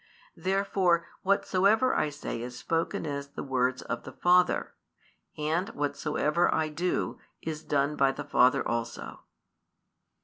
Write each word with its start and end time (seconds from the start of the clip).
Therefore, 0.35 1.05
whatsoever 1.21 1.93
I 1.93 2.09
say 2.09 2.41
is 2.41 2.57
spoken 2.57 3.05
as 3.05 3.27
the 3.33 3.43
words 3.43 3.83
of 3.83 4.01
the 4.03 4.11
Father; 4.11 4.73
and 5.37 5.69
whatsoever 5.69 6.51
I 6.51 6.69
do, 6.69 7.19
is 7.43 7.61
done 7.63 7.95
by 7.95 8.11
the 8.11 8.23
Father 8.25 8.67
also." 8.67 9.19